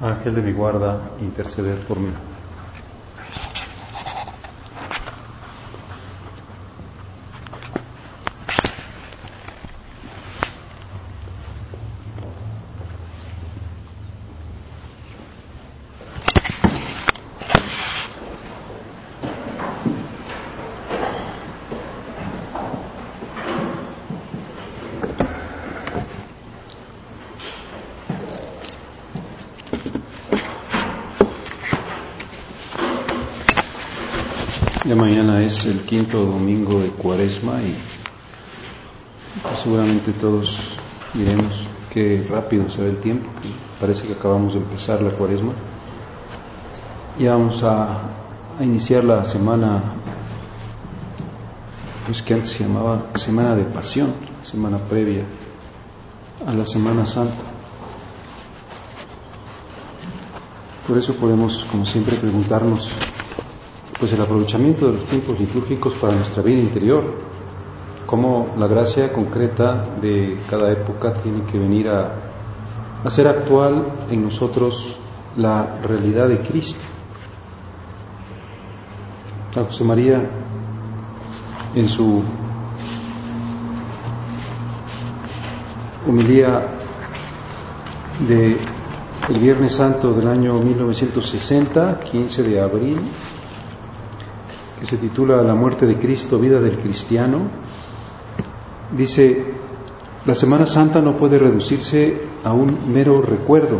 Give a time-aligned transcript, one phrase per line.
[0.00, 2.10] Ángel de mi guarda, interceder por mí.
[34.86, 37.74] Ya mañana es el quinto domingo de Cuaresma y
[39.40, 40.76] pues, seguramente todos
[41.14, 43.48] diremos qué rápido se ve el tiempo, que
[43.80, 45.52] parece que acabamos de empezar la Cuaresma.
[47.18, 47.92] Ya vamos a,
[48.58, 49.82] a iniciar la semana,
[52.04, 54.12] pues que antes se llamaba Semana de Pasión,
[54.42, 55.24] semana previa
[56.46, 57.32] a la Semana Santa.
[60.86, 62.90] Por eso podemos, como siempre, preguntarnos
[63.98, 67.04] pues el aprovechamiento de los tiempos litúrgicos para nuestra vida interior,
[68.06, 72.12] cómo la gracia concreta de cada época tiene que venir a
[73.04, 74.98] hacer actual en nosotros
[75.36, 76.80] la realidad de Cristo.
[79.54, 80.28] José María,
[81.74, 82.22] en su
[86.06, 86.60] humilía
[88.28, 88.58] de
[89.28, 93.00] el Viernes Santo del año 1960, 15 de abril,
[94.84, 97.42] que se titula La muerte de Cristo, vida del cristiano,
[98.94, 99.54] dice,
[100.26, 103.78] la Semana Santa no puede reducirse a un mero recuerdo,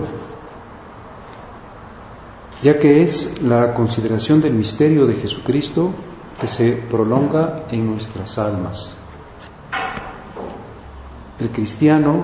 [2.62, 5.92] ya que es la consideración del misterio de Jesucristo
[6.40, 8.96] que se prolonga en nuestras almas.
[11.38, 12.22] El cristiano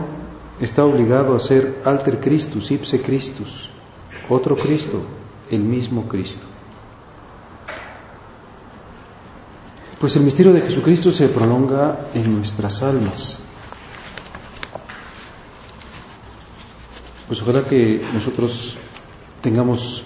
[0.59, 3.69] está obligado a ser alter Christus, ipse Christus,
[4.31, 5.03] otro Cristo,
[5.51, 6.50] el mismo Cristo.
[10.01, 13.39] Pues el misterio de Jesucristo se prolonga en nuestras almas.
[17.29, 18.77] Pues ojalá que nosotros
[19.43, 20.03] tengamos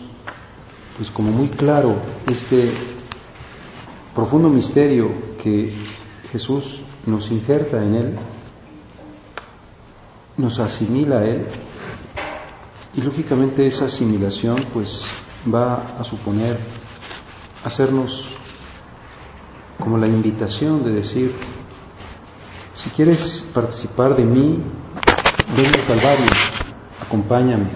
[0.97, 1.95] pues como muy claro
[2.27, 2.73] este
[4.17, 5.77] profundo misterio que
[6.33, 8.15] Jesús nos injerta en él,
[10.37, 11.47] nos asimila a él
[12.97, 15.05] y lógicamente esa asimilación pues
[15.47, 16.59] va a suponer
[17.65, 18.34] hacernos
[19.85, 21.33] como la invitación de decir,
[22.73, 24.59] si quieres participar de mí,
[25.55, 26.27] ven a salvarme,
[27.07, 27.67] acompáñame,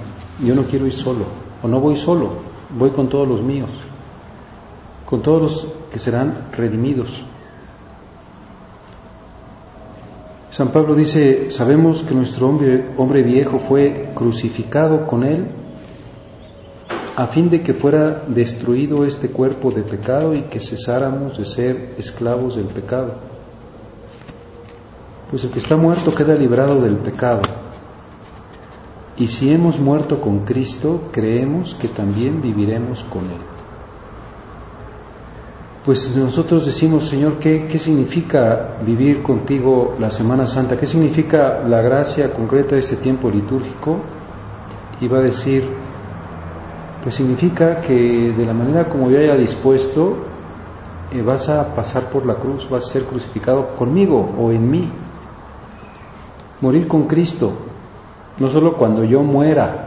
[0.42, 1.26] yo no quiero ir solo,
[1.62, 2.30] o no voy solo,
[2.70, 3.70] voy con todos los míos,
[5.04, 7.10] con todos los que serán redimidos.
[10.50, 15.46] San Pablo dice, sabemos que nuestro hombre, hombre viejo fue crucificado con él
[17.18, 21.94] a fin de que fuera destruido este cuerpo de pecado y que cesáramos de ser
[21.98, 23.14] esclavos del pecado.
[25.28, 27.40] Pues el que está muerto queda librado del pecado.
[29.16, 33.42] Y si hemos muerto con Cristo, creemos que también viviremos con Él.
[35.84, 40.76] Pues nosotros decimos, Señor, ¿qué, ¿qué, significa vivir contigo la Semana Santa?
[40.76, 43.96] ¿Qué significa la gracia concreta de este tiempo litúrgico?
[45.00, 45.87] Y va a decir,
[47.08, 50.14] pues significa que de la manera como yo haya dispuesto,
[51.10, 54.90] eh, vas a pasar por la cruz, vas a ser crucificado conmigo o en mí.
[56.60, 57.54] Morir con Cristo,
[58.38, 59.86] no solo cuando yo muera,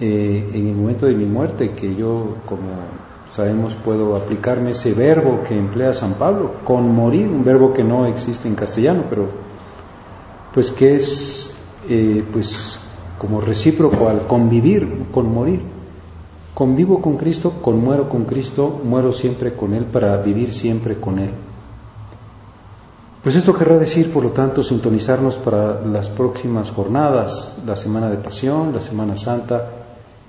[0.00, 2.70] eh, en el momento de mi muerte, que yo, como
[3.30, 8.06] sabemos, puedo aplicarme ese verbo que emplea San Pablo, con morir, un verbo que no
[8.06, 9.28] existe en castellano, pero
[10.52, 11.56] pues que es
[11.88, 12.80] eh, pues
[13.18, 15.60] como recíproco al convivir con morir.
[16.54, 21.30] Convivo con Cristo, conmuero con Cristo, muero siempre con Él para vivir siempre con Él.
[23.24, 28.18] Pues esto querrá decir, por lo tanto, sintonizarnos para las próximas jornadas, la Semana de
[28.18, 29.66] Pasión, la Semana Santa,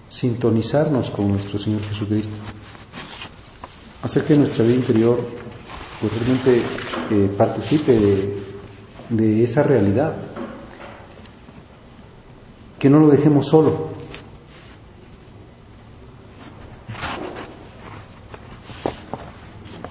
[0.07, 2.33] sintonizarnos con nuestro Señor Jesucristo.
[4.01, 5.19] Hacer que nuestra vida interior
[5.99, 6.61] pues, realmente
[7.11, 8.37] eh, participe de,
[9.09, 10.13] de esa realidad,
[12.85, 13.87] que no lo dejemos solo.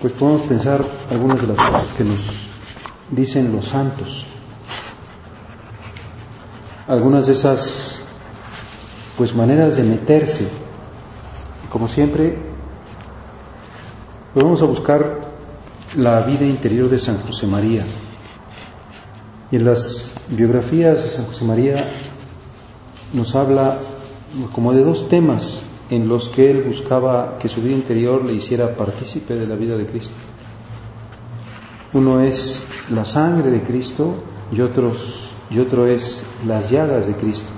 [0.00, 2.46] Pues podemos pensar algunas de las cosas que nos
[3.11, 4.25] dicen los santos.
[6.87, 7.99] Algunas de esas
[9.19, 10.47] pues maneras de meterse.
[11.70, 12.38] Como siempre,
[14.35, 15.20] pues vamos a buscar
[15.97, 17.85] la vida interior de San José María.
[19.50, 21.88] Y en las biografías de San José María
[23.14, 23.78] nos habla
[24.52, 28.75] como de dos temas en los que él buscaba que su vida interior le hiciera
[28.75, 30.14] partícipe de la vida de Cristo.
[31.93, 34.16] Uno es la sangre de Cristo
[34.50, 37.50] y, otros, y otro es las llagas de Cristo.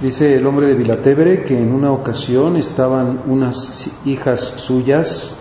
[0.00, 5.38] Dice el hombre de Vilatebre que en una ocasión estaban unas hijas suyas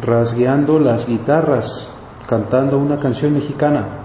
[0.00, 1.88] rasgueando las guitarras,
[2.26, 4.01] cantando una canción mexicana.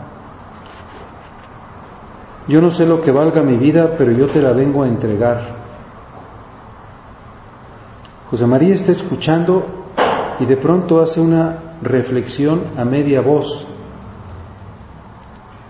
[2.48, 5.42] Yo no sé lo que valga mi vida, pero yo te la vengo a entregar.
[8.30, 9.66] José María está escuchando
[10.40, 13.68] y de pronto hace una reflexión a media voz.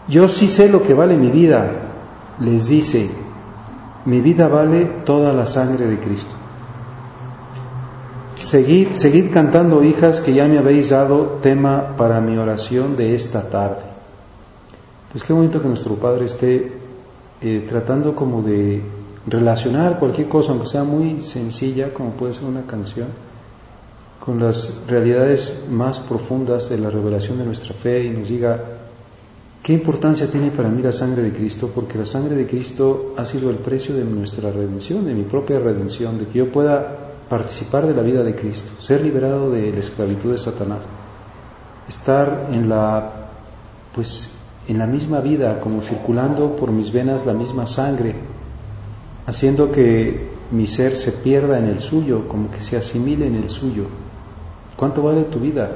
[0.07, 1.69] Yo sí sé lo que vale mi vida,
[2.39, 3.09] les dice,
[4.05, 6.33] mi vida vale toda la sangre de Cristo.
[8.35, 13.49] Seguid, seguid cantando, hijas, que ya me habéis dado tema para mi oración de esta
[13.49, 13.96] tarde.
[15.17, 16.73] Pues qué bonito que nuestro Padre esté
[17.41, 18.83] eh, tratando como de
[19.25, 23.07] relacionar cualquier cosa, aunque sea muy sencilla, como puede ser una canción,
[24.19, 28.63] con las realidades más profundas de la revelación de nuestra fe y nos diga,
[29.63, 31.71] ¿qué importancia tiene para mí la sangre de Cristo?
[31.73, 35.57] Porque la sangre de Cristo ha sido el precio de nuestra redención, de mi propia
[35.57, 36.95] redención, de que yo pueda
[37.27, 40.81] participar de la vida de Cristo, ser liberado de la esclavitud de Satanás,
[41.87, 43.13] estar en la
[43.95, 44.36] pues
[44.67, 48.15] en la misma vida, como circulando por mis venas la misma sangre,
[49.25, 53.49] haciendo que mi ser se pierda en el suyo, como que se asimile en el
[53.49, 53.85] suyo.
[54.75, 55.69] ¿Cuánto vale tu vida?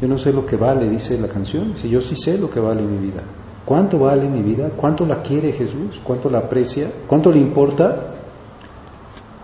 [0.00, 1.76] Yo no sé lo que vale, dice la canción.
[1.76, 3.22] Si yo sí sé lo que vale mi vida.
[3.64, 4.70] ¿Cuánto vale mi vida?
[4.74, 6.00] ¿Cuánto la quiere Jesús?
[6.02, 6.90] ¿Cuánto la aprecia?
[7.06, 8.14] ¿Cuánto le importa?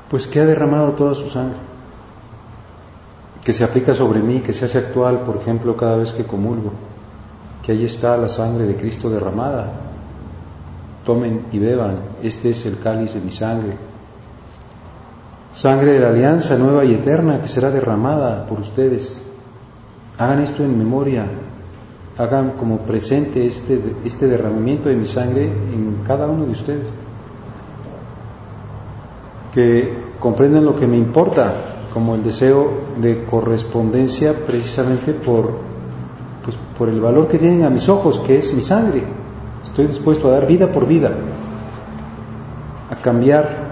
[0.09, 1.59] Pues que ha derramado toda su sangre,
[3.45, 6.73] que se aplica sobre mí, que se hace actual, por ejemplo, cada vez que comulgo
[7.67, 9.73] que ahí está la sangre de Cristo derramada.
[11.05, 13.73] Tomen y beban, este es el cáliz de mi sangre.
[15.51, 19.21] Sangre de la alianza nueva y eterna que será derramada por ustedes.
[20.17, 21.27] Hagan esto en memoria,
[22.17, 26.87] hagan como presente este, este derramamiento de mi sangre en cada uno de ustedes.
[29.53, 32.71] Que comprendan lo que me importa, como el deseo
[33.01, 35.76] de correspondencia precisamente por
[36.47, 39.03] pues por el valor que tienen a mis ojos, que es mi sangre.
[39.65, 41.13] Estoy dispuesto a dar vida por vida,
[42.89, 43.67] a cambiar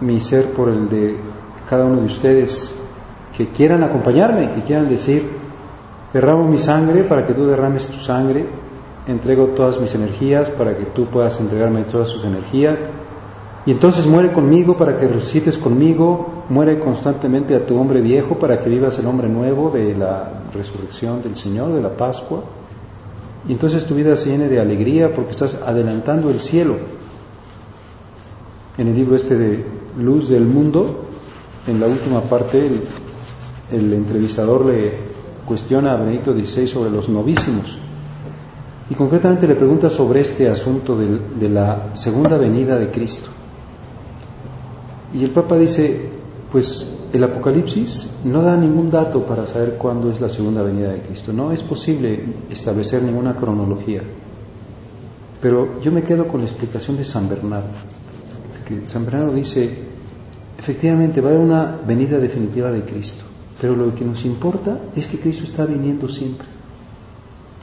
[0.00, 1.16] mi ser por el de
[1.70, 2.74] cada uno de ustedes
[3.36, 5.30] que quieran acompañarme, que quieran decir,
[6.12, 8.44] derramo mi sangre para que tú derrames tu sangre,
[9.06, 12.76] entrego todas mis energías para que tú puedas entregarme todas sus energías,
[13.66, 18.60] y entonces muere conmigo para que resucites conmigo, muere constantemente a tu hombre viejo para
[18.60, 22.44] que vivas el hombre nuevo de la resurrección del Señor, de la Pascua.
[23.48, 26.76] Y entonces tu vida se llene de alegría porque estás adelantando el cielo.
[28.78, 29.64] En el libro este de
[29.98, 31.04] Luz del Mundo,
[31.66, 32.70] en la última parte,
[33.72, 34.92] el, entrevistador le
[35.44, 37.76] cuestiona a Benedicto XVI sobre los novísimos.
[38.88, 43.30] Y concretamente le pregunta sobre este asunto de la segunda venida de Cristo.
[45.16, 45.98] Y el Papa dice,
[46.52, 51.00] pues el Apocalipsis no da ningún dato para saber cuándo es la segunda venida de
[51.00, 51.32] Cristo.
[51.32, 54.02] No es posible establecer ninguna cronología.
[55.40, 57.70] Pero yo me quedo con la explicación de San Bernardo.
[58.84, 59.70] San Bernardo dice,
[60.58, 63.24] efectivamente va a haber una venida definitiva de Cristo.
[63.58, 66.46] Pero lo que nos importa es que Cristo está viniendo siempre.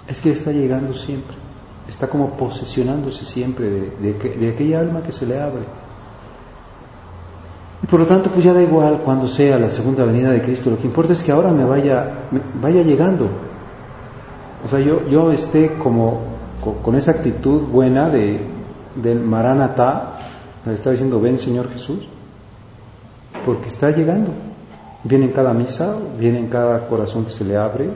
[0.08, 1.36] Es que está llegando siempre.
[1.88, 5.83] Está como posesionándose siempre de, de aquella alma que se le abre.
[7.84, 10.70] Y por lo tanto, pues ya da igual cuando sea la segunda venida de Cristo,
[10.70, 12.28] lo que importa es que ahora me vaya,
[12.62, 13.28] vaya llegando.
[14.66, 16.22] O sea, yo, yo esté como
[16.82, 18.40] con, esa actitud buena de,
[18.96, 20.20] del Maranatá,
[20.66, 22.08] me está diciendo, ven Señor Jesús,
[23.46, 24.32] porque está llegando.
[25.04, 27.90] Viene en cada misa, viene en cada corazón que se le abre,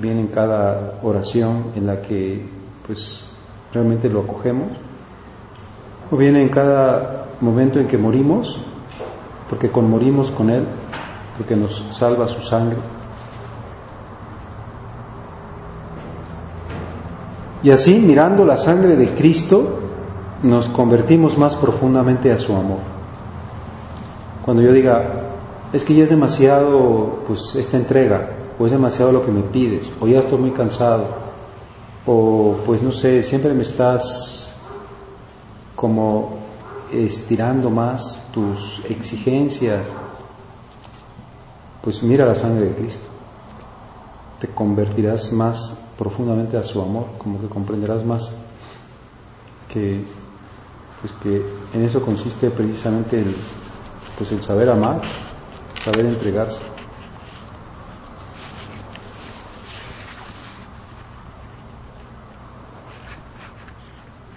[0.00, 2.46] viene en cada oración en la que
[2.86, 3.24] pues
[3.74, 4.68] realmente lo acogemos,
[6.12, 8.60] o viene en cada momento en que morimos
[9.48, 10.66] porque conmorimos con Él,
[11.36, 12.78] porque nos salva su sangre.
[17.62, 19.78] Y así, mirando la sangre de Cristo,
[20.42, 22.80] nos convertimos más profundamente a su amor.
[24.44, 25.22] Cuando yo diga,
[25.72, 29.92] es que ya es demasiado pues esta entrega, o es demasiado lo que me pides,
[30.00, 31.06] o ya estoy muy cansado,
[32.04, 34.54] o pues no sé, siempre me estás
[35.76, 36.41] como
[36.92, 39.86] estirando más tus exigencias,
[41.82, 43.08] pues mira la sangre de Cristo.
[44.40, 48.32] Te convertirás más profundamente a su amor, como que comprenderás más
[49.68, 50.04] que,
[51.00, 53.34] pues que en eso consiste precisamente el,
[54.18, 55.00] pues el saber amar,
[55.82, 56.62] saber entregarse.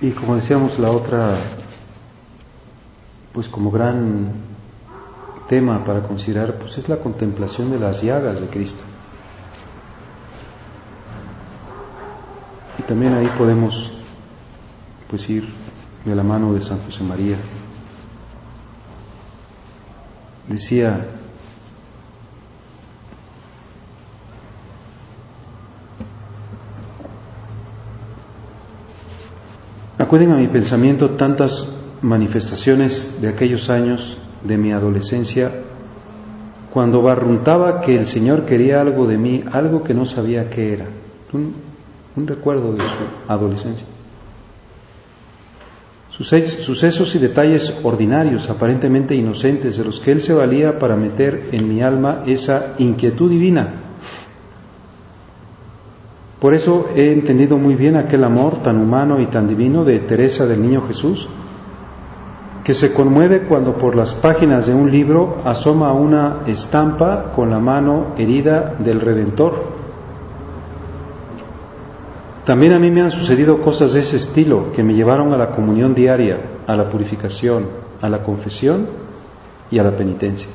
[0.01, 1.35] Y como decíamos, la otra,
[3.35, 4.31] pues como gran
[5.49, 8.81] tema para considerar, pues es la contemplación de las llagas de Cristo.
[12.79, 13.91] Y también ahí podemos,
[15.09, 15.49] pues ir
[16.05, 17.35] de la mano de San José María.
[20.47, 21.05] Decía
[29.97, 31.67] Acuden a mi pensamiento tantas
[32.05, 35.51] manifestaciones de aquellos años de mi adolescencia,
[36.71, 40.85] cuando barruntaba que el Señor quería algo de mí, algo que no sabía qué era.
[41.33, 42.95] Un, recuerdo de su
[43.27, 43.85] adolescencia.
[46.09, 51.67] Sucesos y detalles ordinarios, aparentemente inocentes, de los que Él se valía para meter en
[51.67, 53.85] mi alma esa inquietud divina
[56.45, 60.45] por eso he entendido muy bien aquel amor tan humano y tan divino de Teresa
[60.45, 61.27] del Niño Jesús,
[62.65, 67.59] que se conmueve cuando por las páginas de un libro asoma una estampa con la
[67.59, 69.53] mano herida del Redentor.
[72.43, 75.51] También a mí me han sucedido cosas de ese estilo que me llevaron a la
[75.51, 77.67] comunión diaria, a la purificación,
[78.01, 78.87] a la confesión
[79.69, 80.49] y a la penitencia.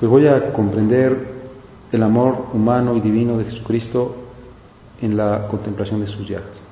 [0.00, 1.34] Pues voy a comprender
[1.92, 4.16] el amor humano y divino de Jesucristo
[5.02, 6.67] en la contemplación de sus llagas.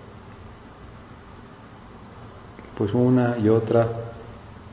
[2.76, 3.88] Pues una y otra.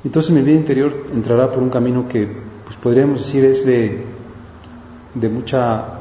[0.03, 2.27] Entonces mi vida interior entrará por un camino que
[2.65, 4.03] pues podríamos decir es de,
[5.13, 5.99] de mucha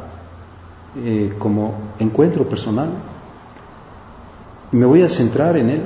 [0.97, 2.91] eh, como encuentro personal.
[4.73, 5.83] Y me voy a centrar en él.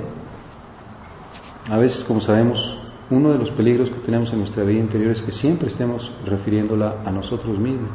[1.71, 2.79] A veces, como sabemos,
[3.11, 6.97] uno de los peligros que tenemos en nuestra vida interior es que siempre estemos refiriéndola
[7.05, 7.91] a nosotros mismos.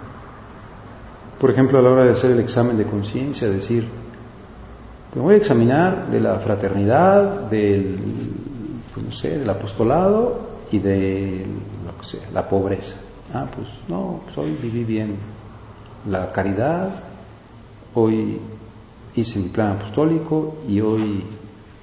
[1.40, 3.88] Por ejemplo, a la hora de hacer el examen de conciencia, decir,
[5.20, 7.98] voy a examinar de la fraternidad, del,
[8.94, 10.40] pues no sé, del apostolado
[10.72, 11.46] y de
[11.86, 12.96] lo que sea, la pobreza.
[13.34, 15.18] Ah, pues no, pues hoy viví bien
[16.10, 16.90] la caridad,
[17.94, 18.40] hoy
[19.16, 21.24] hice mi plan apostólico y hoy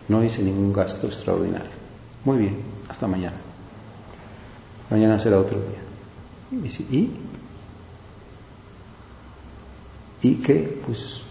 [0.09, 1.71] no hice ningún gasto extraordinario.
[2.25, 2.57] Muy bien,
[2.89, 3.37] hasta mañana.
[4.91, 6.69] Mañana será otro día.
[6.91, 7.11] ¿Y?
[10.23, 11.23] y que, pues,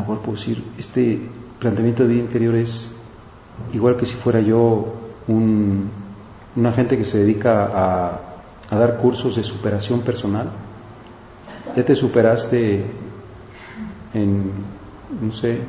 [0.00, 1.20] a puedo decir, este
[1.58, 2.94] planteamiento de vida interior es
[3.72, 4.94] igual que si fuera yo
[5.28, 5.90] un,
[6.56, 8.20] un agente que se dedica a,
[8.70, 10.50] a dar cursos de superación personal.
[11.76, 12.84] Ya te superaste
[14.14, 14.50] en,
[15.20, 15.60] no sé,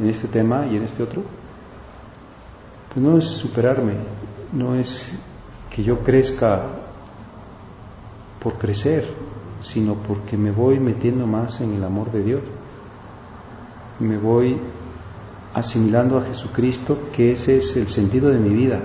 [0.00, 1.22] en este tema y en este otro.
[2.92, 3.94] Pues no es superarme,
[4.52, 5.12] no es
[5.70, 6.62] que yo crezca
[8.42, 9.06] por crecer,
[9.60, 12.42] sino porque me voy metiendo más en el amor de Dios.
[13.98, 14.58] Me voy
[15.54, 18.80] asimilando a Jesucristo, que ese es el sentido de mi vida.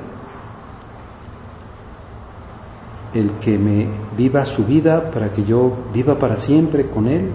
[3.13, 7.29] El que me viva su vida para que yo viva para siempre con Él.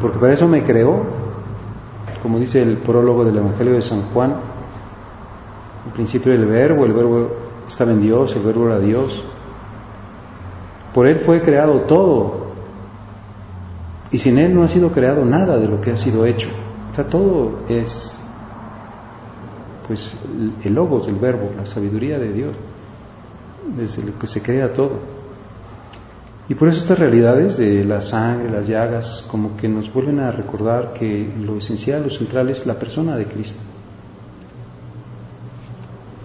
[0.00, 1.02] Porque para eso me creó,
[2.22, 4.36] como dice el prólogo del Evangelio de San Juan,
[5.86, 7.28] el principio del verbo, el verbo
[7.66, 9.24] estaba en Dios, el verbo era Dios,
[10.94, 12.51] por Él fue creado todo.
[14.12, 16.50] Y sin Él no ha sido creado nada de lo que ha sido hecho.
[16.92, 18.18] O sea, todo es
[19.86, 20.14] pues
[20.64, 22.54] el logos, el verbo, la sabiduría de Dios,
[23.76, 24.98] desde lo que se crea todo.
[26.48, 30.30] Y por eso estas realidades de la sangre, las llagas, como que nos vuelven a
[30.30, 33.60] recordar que lo esencial, lo central es la persona de Cristo.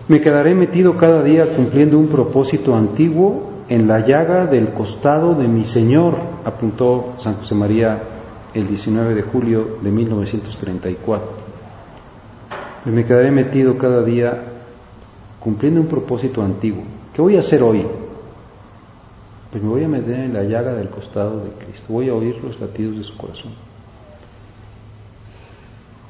[0.08, 5.48] Me quedaré metido cada día cumpliendo un propósito antiguo en la llaga del costado de
[5.48, 8.02] mi Señor, apuntó San José María
[8.54, 11.28] el 19 de julio de 1934.
[12.86, 14.42] Y me quedaré metido cada día
[15.40, 16.84] cumpliendo un propósito antiguo.
[17.14, 17.86] ¿Qué voy a hacer hoy?
[19.52, 22.40] Pues me voy a meter en la llaga del costado de Cristo, voy a oír
[22.44, 23.52] los latidos de su corazón.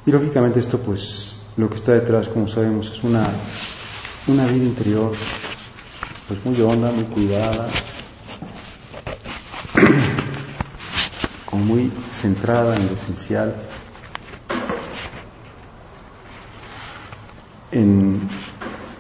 [0.06, 3.28] Y lógicamente esto pues lo que está detrás, como sabemos, es una,
[4.28, 5.12] una vida interior
[6.28, 7.68] pues muy honda, muy cuidada,
[11.46, 13.56] como muy centrada en lo esencial,
[17.72, 18.20] en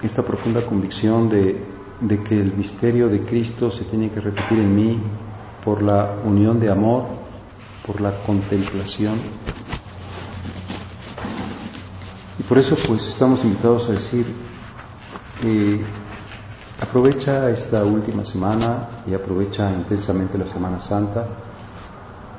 [0.02, 1.62] esta profunda convicción de,
[2.02, 5.00] de que el misterio de Cristo se tiene que repetir en mí
[5.66, 7.06] por la unión de amor,
[7.86, 9.16] por la contemplación.
[12.40, 14.26] Y por eso pues estamos invitados a decir,
[15.44, 15.82] eh,
[16.82, 21.26] aprovecha esta última semana y aprovecha intensamente la Semana Santa.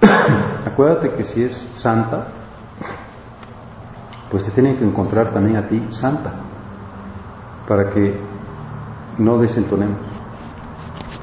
[0.66, 2.28] Acuérdate que si es santa,
[4.30, 6.32] pues se tiene que encontrar también a ti santa,
[7.66, 8.18] para que
[9.18, 9.98] no desentonemos.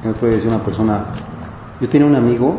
[0.04, 1.06] Yo puede decir una persona,
[1.80, 2.56] yo tenía un amigo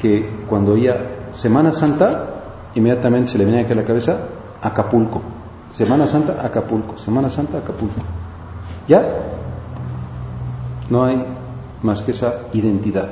[0.00, 2.42] que cuando oía Semana Santa,
[2.74, 4.26] inmediatamente se le venía aquí a la cabeza
[4.60, 5.22] Acapulco.
[5.72, 6.98] Semana Santa, Acapulco.
[6.98, 8.00] Semana Santa, Acapulco.
[8.88, 9.29] ¿Ya?
[10.90, 11.24] No hay
[11.82, 13.08] más que esa identidad.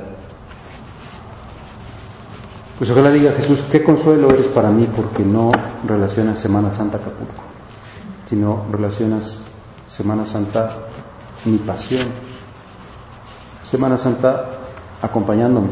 [2.77, 5.51] Pues ojalá diga Jesús, qué consuelo eres para mí porque no
[5.85, 7.43] relacionas Semana Santa Acapulco,
[8.27, 9.41] sino relacionas
[9.87, 10.77] Semana Santa
[11.43, 12.07] mi pasión,
[13.63, 14.45] Semana Santa
[15.01, 15.71] acompañándome,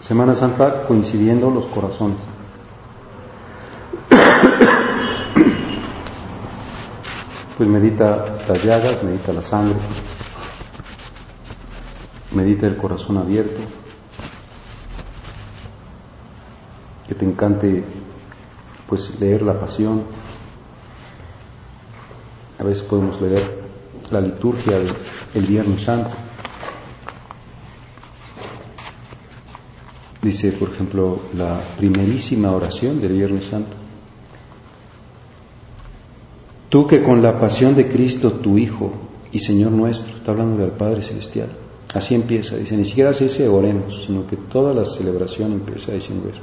[0.00, 2.20] Semana Santa coincidiendo los corazones.
[7.58, 9.76] Pues medita las llagas, medita la sangre,
[12.32, 13.60] medita el corazón abierto,
[17.08, 17.84] que te encante
[18.88, 20.02] pues leer la pasión.
[22.58, 23.40] A veces podemos leer
[24.10, 26.10] la liturgia del Viernes Santo.
[30.22, 33.76] Dice, por ejemplo, la primerísima oración del Viernes Santo.
[36.68, 38.92] Tú que con la pasión de Cristo, tu Hijo
[39.32, 41.48] y Señor nuestro, está hablando del Padre Celestial,
[41.92, 46.28] así empieza, dice, ni siquiera se dice oremos, sino que toda la celebración empieza diciendo
[46.28, 46.42] eso.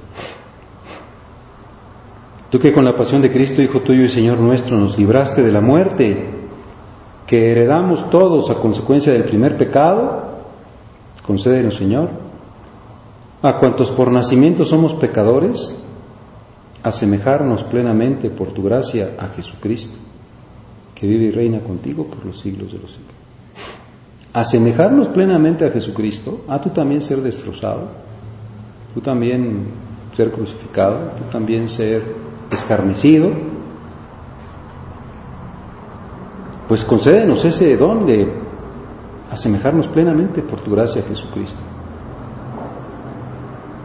[2.49, 5.51] Tú que con la pasión de Cristo, Hijo tuyo y Señor nuestro, nos libraste de
[5.51, 6.25] la muerte,
[7.25, 10.37] que heredamos todos a consecuencia del primer pecado,
[11.25, 12.09] concédenos, Señor,
[13.41, 15.75] a cuantos por nacimiento somos pecadores,
[16.83, 19.97] asemejarnos plenamente por tu gracia a Jesucristo,
[20.95, 23.16] que vive y reina contigo por los siglos de los siglos.
[24.37, 27.87] Asemejarnos plenamente a Jesucristo, a tú también ser destrozado,
[28.93, 29.65] tú también
[30.15, 32.03] ser crucificado, tú también ser
[32.51, 33.31] escarnecido,
[36.67, 38.31] pues concédenos ese don de
[39.31, 41.59] asemejarnos plenamente por tu gracia Jesucristo.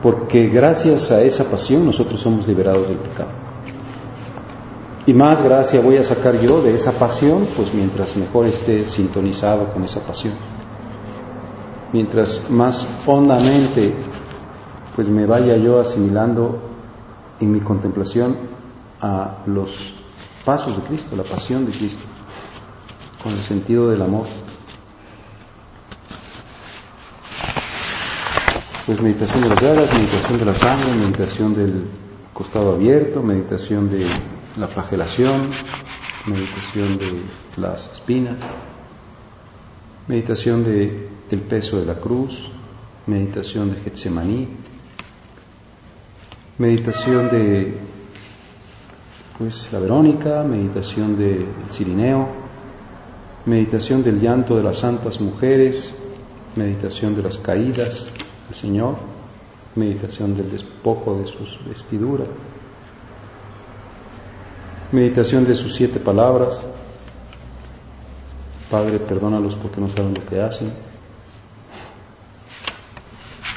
[0.03, 3.31] Porque gracias a esa pasión nosotros somos liberados del pecado.
[5.05, 9.73] Y más gracia voy a sacar yo de esa pasión, pues mientras mejor esté sintonizado
[9.73, 10.35] con esa pasión.
[11.93, 13.95] Mientras más hondamente
[14.95, 16.61] pues me vaya yo asimilando
[17.41, 18.37] en mi contemplación
[19.01, 19.95] a los
[20.45, 22.03] pasos de Cristo, la pasión de Cristo,
[23.23, 24.27] con el sentido del amor.
[28.87, 31.87] Pues meditación de las llagas, meditación de la sangre, meditación del
[32.33, 34.07] costado abierto, meditación de
[34.57, 35.51] la flagelación,
[36.27, 37.23] meditación de
[37.57, 38.39] las espinas,
[40.09, 42.51] meditación de el peso de la cruz,
[43.07, 44.49] meditación de Getsemaní,
[46.59, 47.79] meditación de
[49.39, 52.29] pues la Verónica, meditación del Cirineo,
[53.47, 55.95] meditación del llanto de las santas mujeres,
[56.55, 58.13] meditación de las caídas
[58.49, 58.97] del Señor,
[59.75, 62.29] meditación del despojo de sus vestiduras,
[64.93, 66.61] meditación de sus siete palabras,
[68.71, 70.73] Padre, perdónalos porque no saben lo que hacen.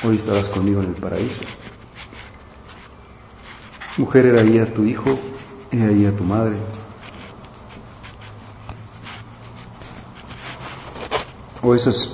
[0.03, 1.41] Hoy estarás conmigo en el paraíso.
[3.97, 5.17] Mujer, era ahí a tu hijo,
[5.71, 6.57] he ahí a tu madre.
[11.61, 12.13] O esas,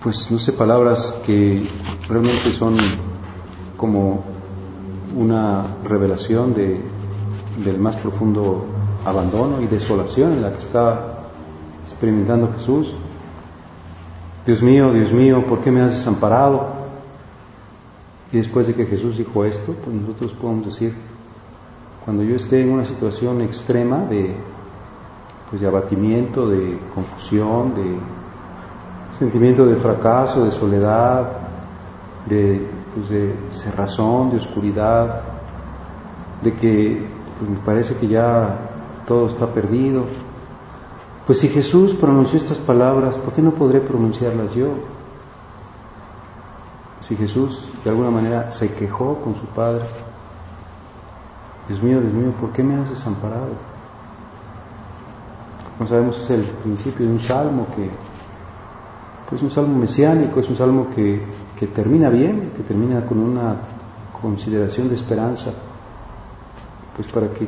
[0.00, 1.66] pues no sé, palabras que
[2.08, 2.76] realmente son
[3.76, 4.24] como
[5.16, 6.80] una revelación de,
[7.64, 8.66] del más profundo
[9.04, 11.16] abandono y desolación en la que está
[11.84, 12.94] experimentando Jesús.
[14.44, 16.68] Dios mío, Dios mío, ¿por qué me has desamparado?
[18.32, 20.94] Y después de que Jesús dijo esto, pues nosotros podemos decir,
[22.04, 24.34] cuando yo esté en una situación extrema de,
[25.50, 27.96] pues de abatimiento, de confusión, de
[29.18, 31.32] sentimiento de fracaso, de soledad,
[32.26, 35.22] de, pues de cerrazón, de oscuridad,
[36.42, 37.06] de que
[37.38, 38.58] pues me parece que ya
[39.06, 40.04] todo está perdido,
[41.26, 44.68] Pues si Jesús pronunció estas palabras, ¿por qué no podré pronunciarlas yo?
[47.00, 49.82] Si Jesús de alguna manera se quejó con su Padre,
[51.66, 53.54] Dios mío, Dios mío, ¿por qué me has desamparado?
[55.76, 57.90] Como sabemos es el principio de un salmo que
[59.28, 61.22] pues, es un salmo mesiánico, es un salmo que,
[61.58, 63.56] que termina bien, que termina con una
[64.22, 65.52] consideración de esperanza,
[66.96, 67.46] pues para que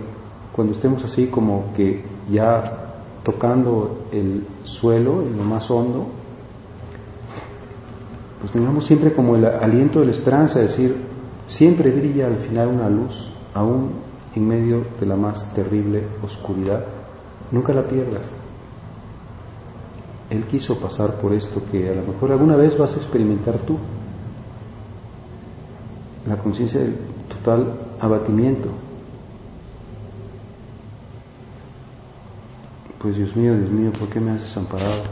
[0.55, 2.89] cuando estemos así como que ya
[3.25, 6.07] tocando el suelo en lo más hondo,
[8.41, 10.97] pues tengamos siempre como el aliento de la esperanza, es decir,
[11.47, 13.93] siempre brilla al final una luz, aún
[14.35, 16.85] en medio de la más terrible oscuridad,
[17.51, 18.23] nunca la pierdas.
[20.31, 23.79] Él quiso pasar por esto que a lo mejor alguna vez vas a experimentar tú,
[26.27, 26.97] la conciencia del
[27.29, 28.69] total abatimiento,
[32.99, 35.05] pues Dios mío, Dios mío, ¿por qué me has desamparado?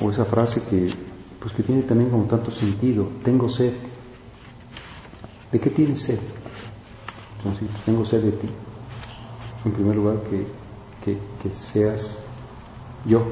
[0.00, 0.92] O esa frase que,
[1.40, 3.74] pues que tiene también como tanto sentido, tengo sed.
[5.52, 6.18] ¿De qué tienes sed?
[7.38, 8.48] Entonces, tengo sed de ti.
[9.64, 10.46] En primer lugar, que,
[11.04, 12.18] que, que seas
[13.04, 13.22] yo.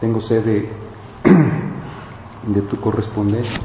[0.00, 0.68] Tengo sed de,
[2.46, 3.60] de tu correspondencia.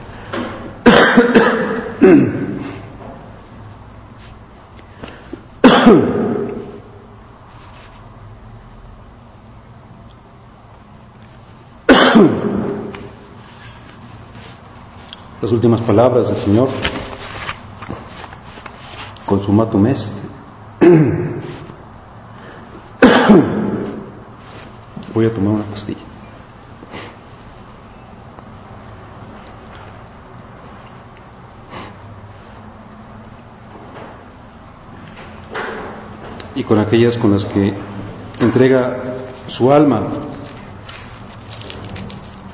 [15.42, 16.70] Las últimas palabras del Señor,
[19.26, 20.08] consumatum est.
[25.14, 26.00] Voy a tomar una pastilla.
[36.56, 37.74] Y con aquellas con las que
[38.40, 39.04] entrega
[39.48, 40.04] su alma,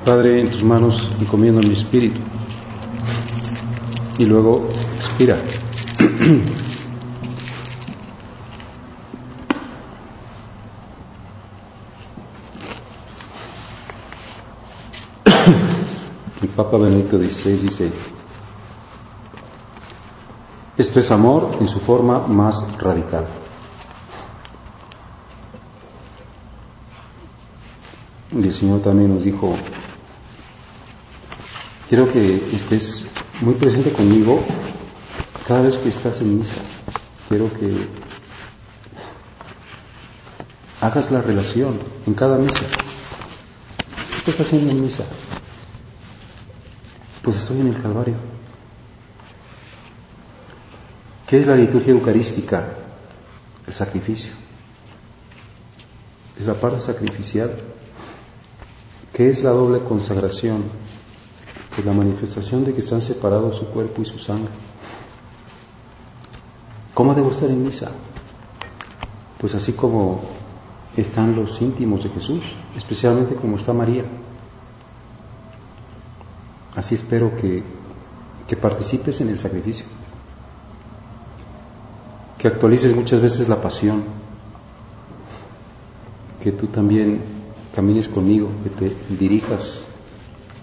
[0.04, 2.20] Padre, en tus manos encomiendo mi espíritu
[4.18, 5.36] y luego expira.
[16.42, 17.92] El Papa Benedicto XVI dice,
[20.76, 23.26] esto es amor en su forma más radical.
[28.32, 29.54] Y el Señor también nos dijo,
[31.92, 33.04] quiero que estés
[33.42, 34.42] muy presente conmigo
[35.46, 36.56] cada vez que estás en misa.
[37.28, 37.86] Quiero que
[40.80, 42.64] hagas la relación en cada misa.
[44.08, 45.04] ¿Qué estás haciendo en misa?
[47.20, 48.14] Pues estoy en el Calvario.
[51.26, 52.68] ¿Qué es la liturgia eucarística?
[53.66, 54.32] El sacrificio.
[56.40, 57.54] Es la parte sacrificial.
[59.12, 60.91] ¿Qué es la doble consagración?
[61.74, 64.50] Pues la manifestación de que están separados su cuerpo y su sangre.
[66.94, 67.90] ¿Cómo debo estar en misa?
[69.38, 70.20] Pues así como
[70.96, 74.04] están los íntimos de Jesús, especialmente como está María.
[76.76, 77.62] Así espero que,
[78.46, 79.86] que participes en el sacrificio,
[82.38, 84.04] que actualices muchas veces la pasión,
[86.42, 87.22] que tú también
[87.74, 89.86] camines conmigo, que te dirijas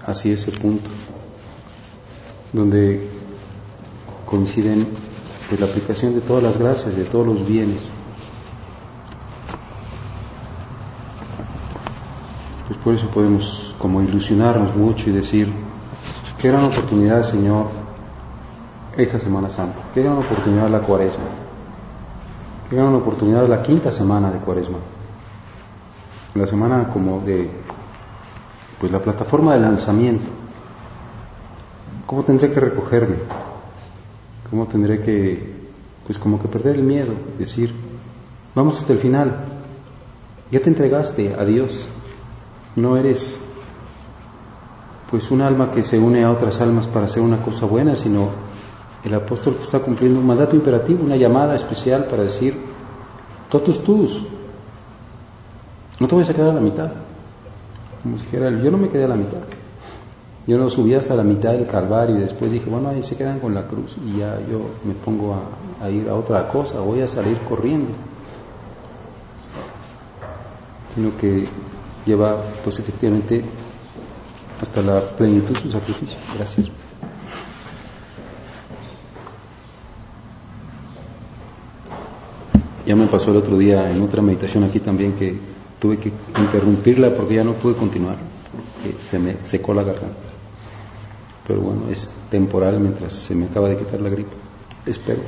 [0.06, 0.90] hacia ese punto,
[2.54, 3.08] donde
[4.26, 4.88] coinciden
[5.48, 7.82] pues, la aplicación de todas las gracias, de todos los bienes.
[12.68, 15.52] Pues por eso podemos como ilusionarnos mucho y decir,
[16.38, 17.68] qué gran oportunidad, Señor,
[18.98, 21.24] esta Semana Santa, qué gran oportunidad la cuaresma,
[22.70, 24.78] qué gran oportunidad la quinta semana de cuaresma,
[26.36, 27.50] la semana como de
[28.80, 30.26] pues la plataforma de lanzamiento.
[32.06, 33.18] ¿Cómo tendré que recogerme?
[34.50, 35.54] ¿Cómo tendré que,
[36.08, 37.14] pues como que perder el miedo?
[37.38, 37.74] Decir,
[38.56, 39.36] vamos hasta el final.
[40.52, 41.88] Ya te entregaste a Dios.
[42.76, 43.40] No eres,
[45.12, 48.30] pues, un alma que se une a otras almas para hacer una cosa buena, sino
[49.04, 52.56] el apóstol que está cumpliendo un mandato imperativo, una llamada especial para decir,
[53.50, 54.22] totus tus,
[56.00, 56.92] no te voy a quedar a la mitad.
[58.04, 59.42] Como si dijera, yo no me quedé a la mitad.
[60.48, 63.40] Yo no subí hasta la mitad del Calvario y después dije, bueno, ahí se quedan
[63.40, 65.36] con la cruz y ya yo me pongo
[65.80, 67.92] a, ir a otra cosa, voy a salir corriendo.
[70.96, 71.48] Sino que
[72.06, 73.44] lleva, pues efectivamente,
[74.60, 76.18] hasta la plenitud su sacrificio.
[76.36, 76.72] Gracias.
[82.88, 85.38] Ya me pasó el otro día en otra meditación aquí también que
[85.80, 88.18] tuve que interrumpirla porque ya no pude continuar,
[88.76, 90.30] porque se me secó la garganta.
[91.48, 94.30] Pero bueno, es temporal mientras se me acaba de quitar la gripe.
[94.86, 95.22] Espero.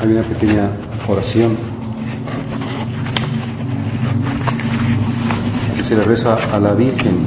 [0.00, 0.70] Hay una pequeña
[1.08, 1.56] oración
[5.74, 7.26] que se le reza a la Virgen.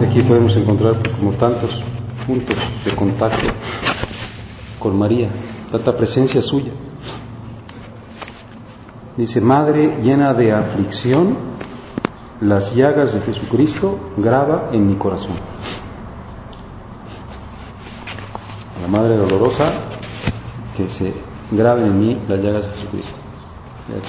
[0.00, 1.82] Aquí podemos encontrar como tantos
[2.24, 3.48] puntos de contacto
[4.78, 5.28] con María,
[5.72, 6.70] tanta presencia suya.
[9.16, 11.38] Dice, Madre llena de aflicción,
[12.40, 15.34] las llagas de Jesucristo graba en mi corazón.
[18.80, 19.72] La Madre dolorosa,
[20.76, 21.14] que se
[21.50, 23.16] graben en mí las llagas de Jesucristo.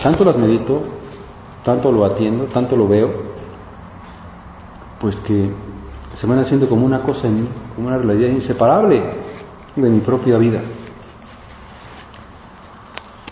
[0.03, 0.83] Tanto las medito,
[1.65, 3.36] tanto lo atiendo, tanto lo veo,
[4.99, 5.51] pues que
[6.15, 9.03] se van haciendo como una cosa en mí, como una realidad inseparable
[9.75, 10.61] de mi propia vida.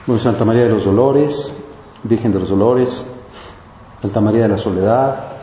[0.06, 1.56] Bueno, Santa María de los Dolores,
[2.04, 3.06] Virgen de los Dolores,
[3.99, 5.34] Santa María de la Soledad,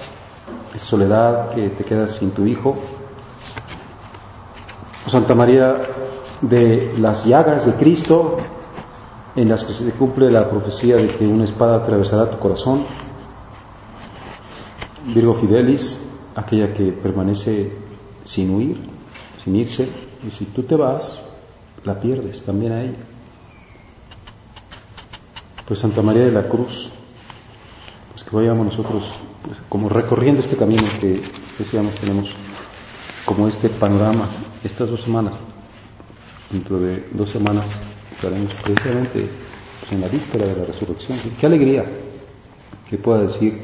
[0.79, 2.77] soledad que te quedas sin tu hijo,
[5.09, 5.75] Santa María
[6.41, 8.37] de las llagas de Cristo,
[9.35, 12.85] en las que se cumple la profecía de que una espada atravesará tu corazón.
[15.07, 15.99] Virgo Fidelis,
[16.35, 17.73] aquella que permanece
[18.25, 18.79] sin huir,
[19.43, 19.89] sin irse,
[20.27, 21.21] y si tú te vas,
[21.85, 23.05] la pierdes también a ella.
[25.67, 26.91] Pues Santa María de la Cruz,
[28.13, 29.05] pues que vayamos nosotros
[29.43, 31.21] pues, como recorriendo este camino que
[31.59, 32.31] decíamos tenemos
[33.25, 34.29] como este panorama
[34.65, 35.35] estas dos semanas
[36.53, 37.65] dentro de dos semanas
[38.15, 39.27] estaremos precisamente
[39.81, 41.19] pues, en la víspera de la resurrección.
[41.41, 41.85] Qué alegría
[42.89, 43.59] que pueda decir,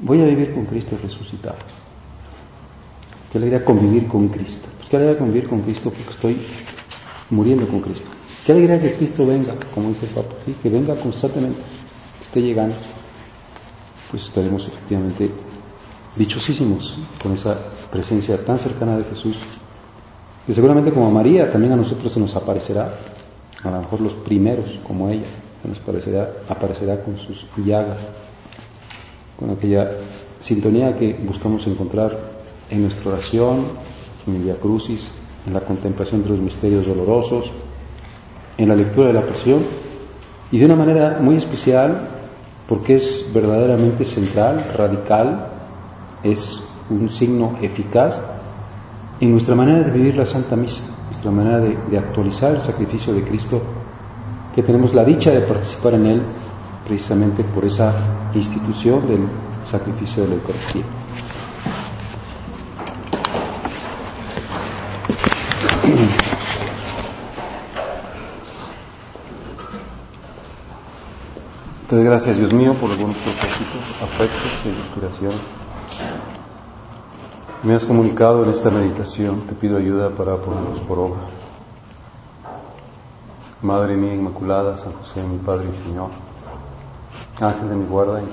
[0.00, 1.56] voy a vivir con Cristo resucitado.
[3.30, 4.68] Qué alegría convivir con Cristo.
[4.78, 6.40] Pues qué alegría convivir con Cristo porque estoy
[7.30, 8.08] muriendo con Cristo.
[8.44, 11.60] Qué alegría que Cristo venga, como dice el Papa, que venga constantemente,
[12.18, 12.76] que esté llegando.
[14.10, 15.30] Pues estaremos efectivamente
[16.16, 17.58] dichosísimos con esa
[17.90, 19.36] presencia tan cercana de Jesús
[20.48, 22.94] y seguramente como María también a nosotros se nos aparecerá,
[23.64, 25.26] a lo mejor los primeros como ella,
[25.60, 27.98] se nos aparecerá, aparecerá con sus llagas,
[29.36, 29.90] con aquella
[30.38, 32.35] sintonía que buscamos encontrar
[32.70, 33.64] en nuestra oración,
[34.26, 35.12] en el Via Crucis,
[35.46, 37.50] en la contemplación de los misterios dolorosos,
[38.58, 39.62] en la lectura de la pasión
[40.50, 42.10] y de una manera muy especial
[42.68, 45.50] porque es verdaderamente central, radical,
[46.22, 48.20] es un signo eficaz
[49.20, 53.22] en nuestra manera de vivir la Santa Misa, nuestra manera de, actualizar el sacrificio de
[53.22, 53.62] Cristo,
[54.54, 56.22] que tenemos la dicha de participar en él
[56.86, 57.92] precisamente por esa
[58.34, 59.20] institución del
[59.62, 60.84] sacrificio de la Eucaristía.
[72.04, 75.66] Gracias Dios mío por los buenos propósitos, afectos e inspiración
[77.66, 81.20] me has comunicado en esta meditación, te pido ayuda para ponerlos por obra.
[83.60, 86.10] Madre mía Inmaculada, San José, mi Padre y Señor,
[87.40, 88.26] Ángel de mi guarda, y